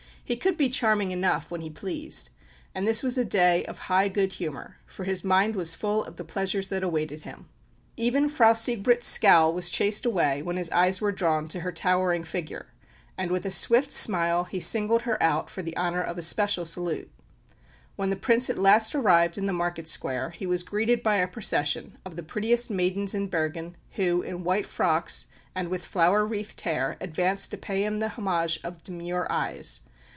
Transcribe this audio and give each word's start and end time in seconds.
He 0.23 0.37
could 0.37 0.55
be 0.55 0.69
charming 0.69 1.11
enough 1.11 1.51
when 1.51 1.59
he 1.59 1.69
pleased, 1.69 2.29
and 2.73 2.87
this 2.87 3.03
was 3.03 3.17
a 3.17 3.25
day 3.25 3.65
of 3.65 3.79
high 3.79 4.07
good 4.07 4.31
humour; 4.31 4.77
for 4.85 5.03
his 5.03 5.25
mind 5.25 5.57
was 5.57 5.75
full 5.75 6.05
of 6.05 6.15
the 6.15 6.23
pleasure 6.23 6.61
that 6.61 6.83
awaited 6.83 7.23
him. 7.23 7.49
Even 7.97 8.29
Frau 8.29 8.53
Sigbrit's 8.53 9.05
scowl 9.05 9.51
was 9.51 9.69
chased 9.69 10.05
away 10.05 10.41
when 10.41 10.55
his 10.55 10.69
eyes 10.69 11.01
were 11.01 11.11
drawn 11.11 11.49
to 11.49 11.59
her 11.59 11.71
towering 11.73 12.23
figure, 12.23 12.67
and 13.17 13.29
with 13.29 13.45
a 13.45 13.51
swift 13.51 13.91
smile 13.91 14.45
he 14.45 14.61
singled 14.61 15.01
her 15.01 15.21
out 15.21 15.49
for 15.49 15.61
the 15.61 15.75
honour 15.75 16.01
of 16.01 16.17
a 16.17 16.21
special 16.21 16.63
salute. 16.63 17.11
When 17.97 18.09
the 18.09 18.15
Prince 18.15 18.49
at 18.49 18.57
last 18.57 18.95
arrived 18.95 19.37
in 19.37 19.47
the 19.47 19.51
market 19.51 19.89
square, 19.89 20.29
he 20.29 20.45
was 20.45 20.63
greeted 20.63 21.03
by 21.03 21.17
a 21.17 21.27
procession 21.27 21.97
of 22.05 22.15
the 22.15 22.23
prettiest 22.23 22.69
maidens 22.71 23.13
in 23.13 23.27
Bergen 23.27 23.75
who, 23.95 24.21
in 24.21 24.45
white 24.45 24.65
frocks 24.65 25.27
and 25.53 25.67
with 25.67 25.83
flower 25.83 26.25
wreathed 26.25 26.61
hair, 26.61 26.95
advanced 27.01 27.51
to 27.51 27.57
pay 27.57 27.83
him 27.83 27.99
the 27.99 28.07
homage 28.15 28.61
of 28.63 28.81
demure 28.81 29.29
eyes. 29.29 29.81